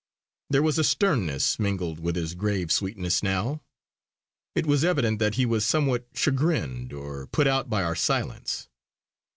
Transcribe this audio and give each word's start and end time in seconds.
There 0.49 0.63
was 0.63 0.79
a 0.79 0.83
sternness 0.83 1.59
mingled 1.59 1.99
with 1.99 2.15
his 2.15 2.33
grave 2.33 2.71
sweetness 2.71 3.21
now; 3.21 3.61
it 4.55 4.65
was 4.65 4.83
evident 4.83 5.19
that 5.19 5.35
he 5.35 5.45
was 5.45 5.63
somewhat 5.63 6.07
chagrined 6.15 6.91
or 6.91 7.27
put 7.27 7.45
out 7.45 7.69
by 7.69 7.83
our 7.83 7.95
silence. 7.95 8.67